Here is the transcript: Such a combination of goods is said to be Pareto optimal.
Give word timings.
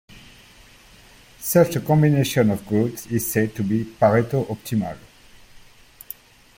Such 1.37 1.75
a 1.75 1.79
combination 1.79 2.49
of 2.49 2.65
goods 2.65 3.05
is 3.05 3.31
said 3.31 3.55
to 3.55 3.61
be 3.61 3.83
Pareto 3.85 4.47
optimal. 4.47 4.97